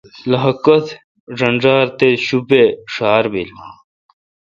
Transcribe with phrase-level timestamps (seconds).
[0.29, 0.93] لخہ کتہ
[1.37, 3.49] ݫنݫار تے شوپے تے ڄھار بیل۔